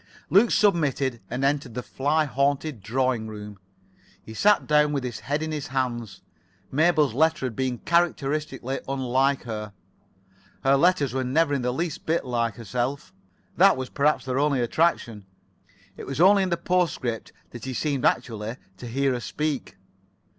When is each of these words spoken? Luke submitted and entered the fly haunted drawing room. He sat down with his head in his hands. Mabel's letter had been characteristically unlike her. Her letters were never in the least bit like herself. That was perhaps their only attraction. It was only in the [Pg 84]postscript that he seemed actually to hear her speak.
Luke 0.31 0.49
submitted 0.49 1.21
and 1.29 1.45
entered 1.45 1.75
the 1.75 1.83
fly 1.83 2.25
haunted 2.25 2.81
drawing 2.81 3.27
room. 3.27 3.59
He 4.23 4.33
sat 4.33 4.65
down 4.65 4.93
with 4.93 5.03
his 5.03 5.19
head 5.19 5.43
in 5.43 5.51
his 5.51 5.67
hands. 5.67 6.21
Mabel's 6.71 7.13
letter 7.13 7.45
had 7.45 7.55
been 7.55 7.77
characteristically 7.77 8.79
unlike 8.87 9.43
her. 9.43 9.73
Her 10.63 10.75
letters 10.75 11.13
were 11.13 11.23
never 11.23 11.53
in 11.53 11.61
the 11.61 11.71
least 11.71 12.07
bit 12.07 12.25
like 12.25 12.55
herself. 12.55 13.13
That 13.57 13.77
was 13.77 13.89
perhaps 13.89 14.25
their 14.25 14.39
only 14.39 14.59
attraction. 14.59 15.27
It 15.95 16.07
was 16.07 16.19
only 16.19 16.41
in 16.41 16.49
the 16.49 16.57
[Pg 16.57 16.63
84]postscript 16.69 17.31
that 17.51 17.65
he 17.65 17.73
seemed 17.75 18.03
actually 18.03 18.55
to 18.77 18.87
hear 18.87 19.13
her 19.13 19.19
speak. 19.19 19.77